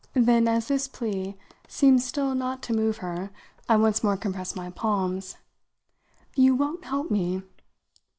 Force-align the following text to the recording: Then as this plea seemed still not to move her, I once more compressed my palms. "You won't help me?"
Then 0.15 0.47
as 0.47 0.67
this 0.67 0.87
plea 0.87 1.35
seemed 1.67 2.01
still 2.01 2.33
not 2.33 2.63
to 2.63 2.73
move 2.73 2.97
her, 3.05 3.29
I 3.69 3.75
once 3.75 4.03
more 4.03 4.17
compressed 4.17 4.55
my 4.55 4.71
palms. 4.71 5.37
"You 6.35 6.55
won't 6.55 6.85
help 6.85 7.11
me?" 7.11 7.43